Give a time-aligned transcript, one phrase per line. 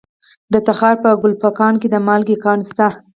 [0.53, 2.87] د تخار په کلفګان کې د مالګې کان شته.